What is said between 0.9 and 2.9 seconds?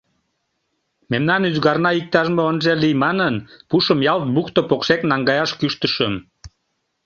Мемнан ӱзгарна иктаж-мо ынже